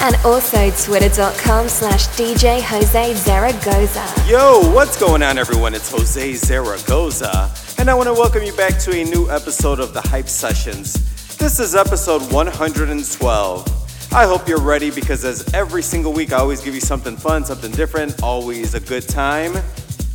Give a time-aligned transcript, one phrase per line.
[0.00, 4.06] And also twitter.com slash DJ Jose Zaragoza.
[4.30, 5.74] Yo, what's going on everyone?
[5.74, 7.50] It's Jose Zaragoza.
[7.78, 11.36] And I want to welcome you back to a new episode of the Hype Sessions.
[11.36, 14.12] This is episode 112.
[14.12, 17.44] I hope you're ready because as every single week I always give you something fun,
[17.44, 19.52] something different, always a good time.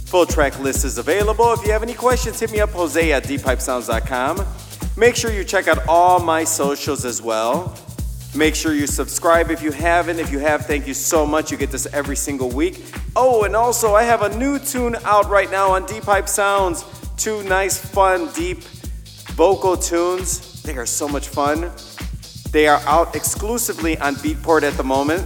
[0.05, 1.53] Full track list is available.
[1.53, 4.45] If you have any questions, hit me up, Jose at deephypesounds.com.
[4.97, 7.77] Make sure you check out all my socials as well.
[8.33, 10.19] Make sure you subscribe if you haven't.
[10.19, 11.51] If you have, thank you so much.
[11.51, 12.81] You get this every single week.
[13.13, 16.85] Oh, and also, I have a new tune out right now on Deep Hype Sounds.
[17.17, 18.63] Two nice, fun, deep
[19.35, 20.61] vocal tunes.
[20.63, 21.71] They are so much fun.
[22.51, 25.23] They are out exclusively on Beatport at the moment,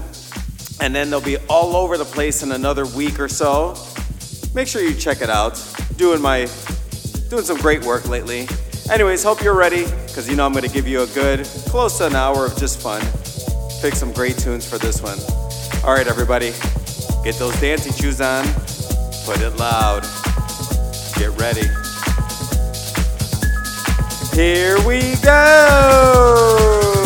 [0.81, 3.75] and then they'll be all over the place in another week or so.
[4.55, 5.61] Make sure you check it out.
[5.97, 6.47] Doing my,
[7.29, 8.47] doing some great work lately.
[8.91, 11.97] Anyways, hope you're ready, because you know I'm going to give you a good, close
[11.97, 13.01] to an hour of just fun.
[13.81, 15.17] Pick some great tunes for this one.
[15.83, 16.51] All right, everybody,
[17.23, 18.45] get those dancing shoes on,
[19.25, 20.03] put it loud,
[21.17, 21.67] get ready.
[24.35, 27.04] Here we go!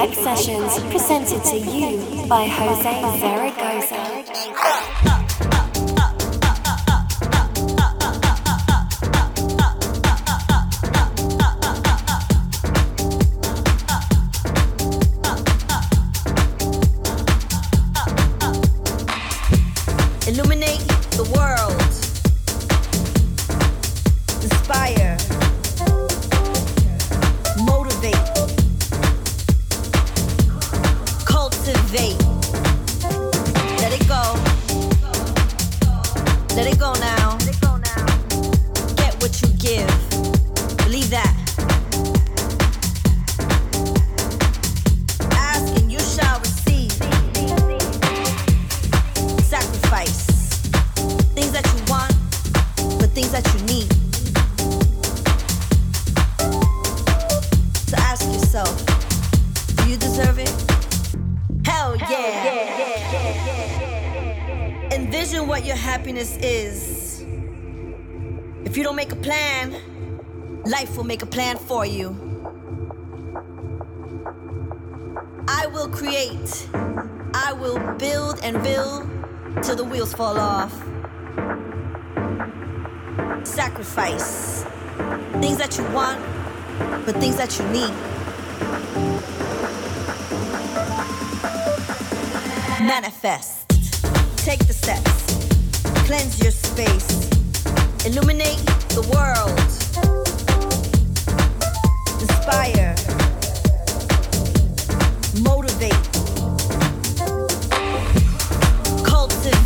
[0.00, 4.19] Deep Sessions presented to you by Jose Zaragoza.
[78.54, 79.08] And build
[79.62, 80.72] till the wheels fall off.
[83.46, 84.64] Sacrifice
[85.40, 86.20] things that you want,
[87.06, 87.94] but things that you need.
[92.84, 93.68] Manifest.
[94.38, 95.12] Take the steps.
[96.08, 97.30] Cleanse your space.
[98.04, 98.58] Illuminate
[98.96, 99.58] the world
[102.20, 102.94] inspire,
[105.42, 106.09] motivate,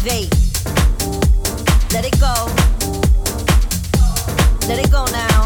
[0.05, 0.31] cultivate.
[1.93, 2.35] Let it go.
[4.69, 5.44] Let it go now.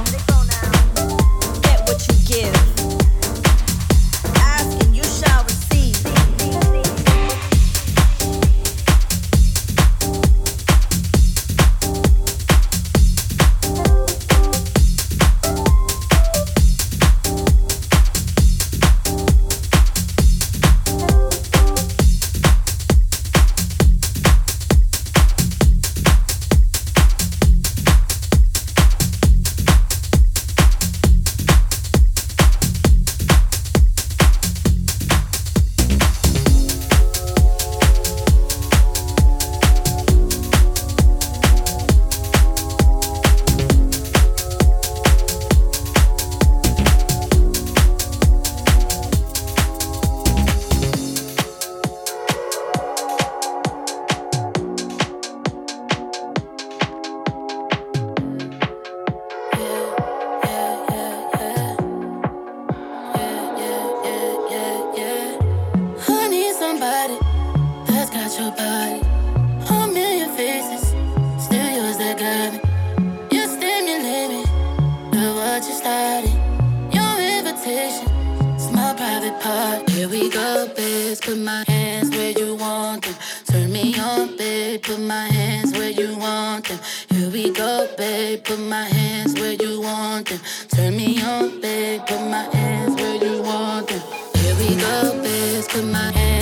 [79.99, 81.21] Here we go, bitch.
[81.23, 83.17] Put my hands where you want them.
[83.47, 84.81] Turn me on, babe.
[84.81, 86.79] Put my hands where you want them.
[87.11, 88.45] Here we go, babe.
[88.45, 90.39] Put my hands where you want them.
[90.69, 92.03] Turn me on, babe.
[92.07, 94.01] Put my hands where you want them.
[94.37, 95.69] Here we go, bitch.
[95.69, 96.38] Put my hands.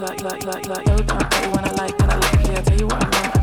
[0.00, 2.86] like, like, like, like, like, don't tell you when I like, like, yeah, tell you
[2.86, 3.37] what I want.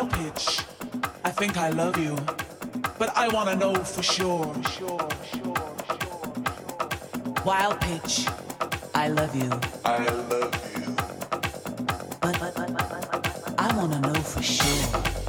[0.00, 0.60] Wild pitch,
[1.26, 2.16] I think I love you,
[2.98, 4.46] but I wanna know for sure.
[7.44, 8.26] Wild pitch,
[8.94, 9.50] I love you.
[9.84, 10.30] I love
[10.78, 10.96] you.
[12.18, 15.19] But, but, but, but, but I wanna know for sure.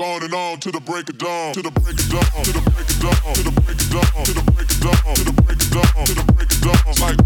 [0.00, 2.60] On and on to the break of dawn, to the break of dawn, to the
[2.70, 6.32] break of dawn, to the break of dawn, to the break of dawn, to the
[6.32, 7.19] break of dawn, like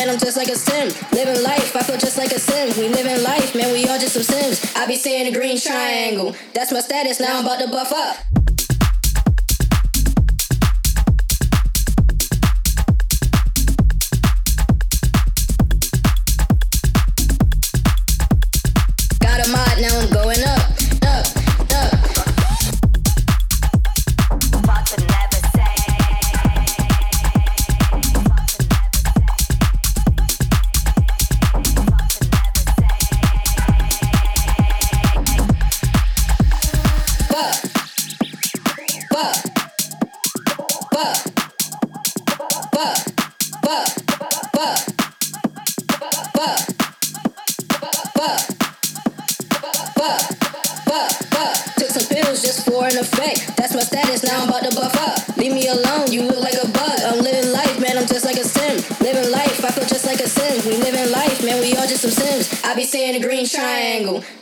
[0.00, 0.88] man, I'm just like a sim.
[1.12, 2.68] Living life, I feel just like a sim.
[2.80, 4.74] We living life, man, we all just some sims.
[4.74, 6.34] I be seeing a green triangle.
[6.54, 8.39] That's my status, now I'm about to buff up.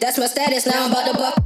[0.01, 1.38] That's my status, now I'm about to buck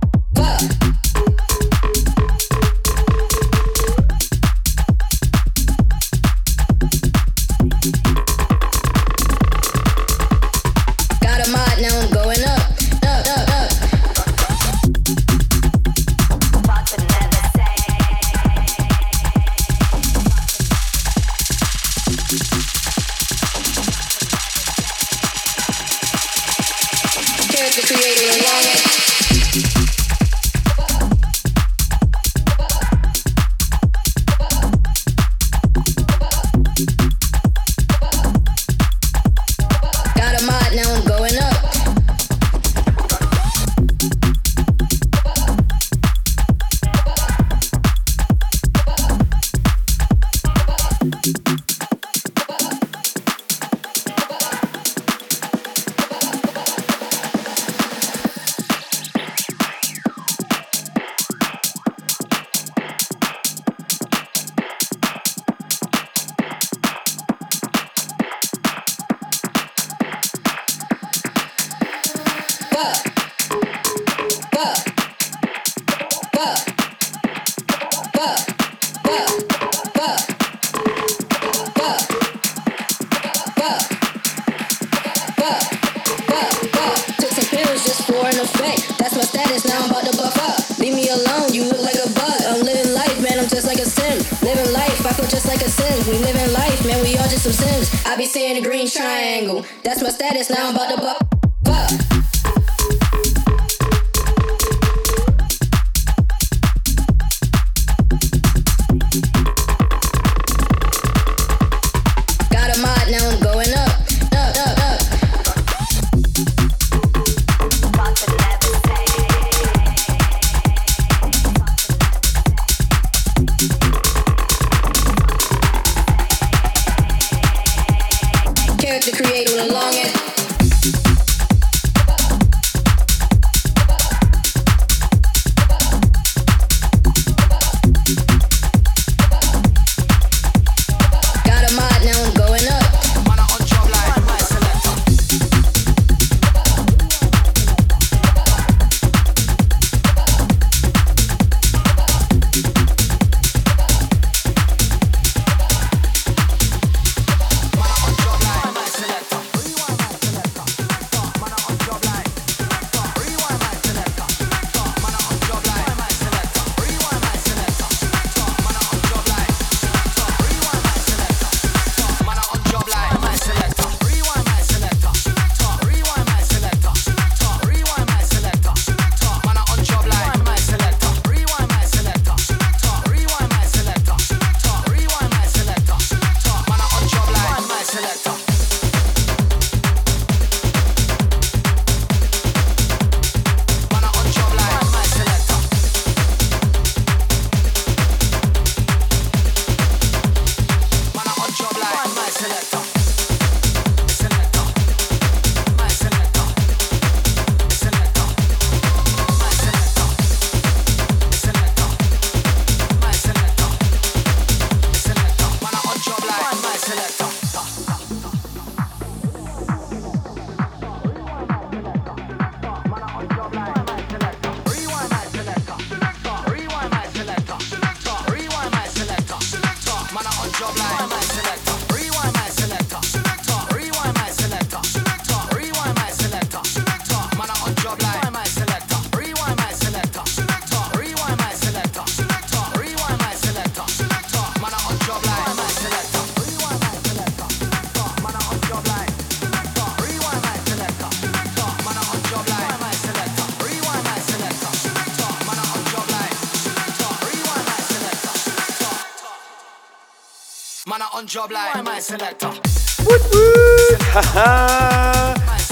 [261.27, 262.49] job like my selector.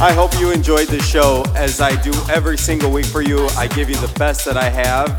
[0.02, 3.46] I hope you enjoyed the show as I do every single week for you.
[3.56, 5.10] I give you the best that I have.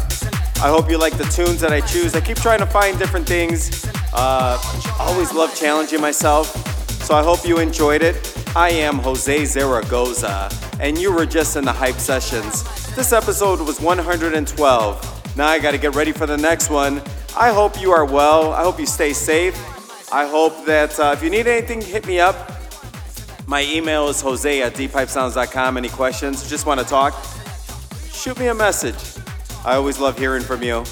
[0.63, 2.15] I hope you like the tunes that I choose.
[2.15, 3.85] I keep trying to find different things.
[4.13, 4.57] Uh,
[4.97, 6.55] always love challenging myself.
[7.03, 8.33] So I hope you enjoyed it.
[8.55, 12.63] I am Jose Zaragoza, and you were just in the hype sessions.
[12.95, 15.37] This episode was 112.
[15.37, 17.01] Now I got to get ready for the next one.
[17.37, 18.53] I hope you are well.
[18.53, 19.55] I hope you stay safe.
[20.14, 22.51] I hope that uh, if you need anything, hit me up.
[23.47, 25.78] My email is jose at deephypesounds.com.
[25.78, 26.49] Any questions?
[26.49, 27.14] Just want to talk?
[28.12, 29.24] Shoot me a message.
[29.66, 30.84] I always love hearing from you.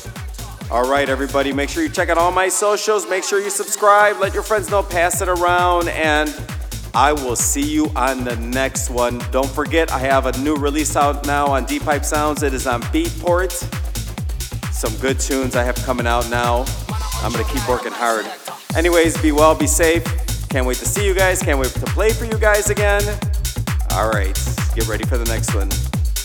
[0.72, 3.10] All right, everybody, make sure you check out all my socials.
[3.10, 4.20] Make sure you subscribe.
[4.20, 6.34] Let your friends know, pass it around, and
[6.94, 9.20] I will see you on the next one.
[9.32, 12.44] Don't forget, I have a new release out now on Deep Hype Sounds.
[12.44, 13.52] It is on Beatport.
[14.72, 16.66] Some good tunes I have coming out now.
[17.22, 18.26] I'm going to keep working hard.
[18.76, 20.04] Anyways, be well, be safe.
[20.50, 21.42] Can't wait to see you guys.
[21.42, 23.02] Can't wait to play for you guys again.
[23.92, 24.34] All right,
[24.76, 25.70] get ready for the next one.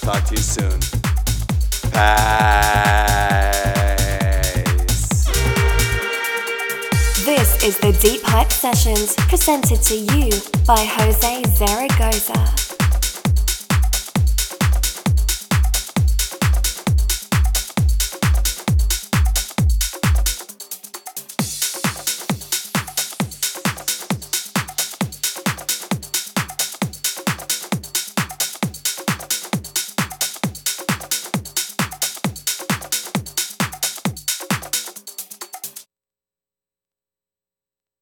[0.00, 0.78] Talk to you soon.
[4.76, 5.24] Peace.
[7.24, 10.30] This is the Deep Hype Sessions presented to you
[10.66, 12.63] by Jose Zaragoza.